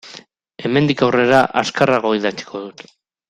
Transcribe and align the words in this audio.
Hemendik 0.63 1.03
aurrera 1.07 1.43
azkarrago 1.63 2.15
idatziko 2.21 2.65
dut. 2.65 2.85